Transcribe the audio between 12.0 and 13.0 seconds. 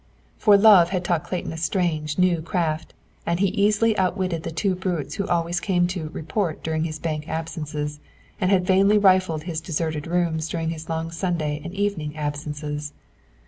absences.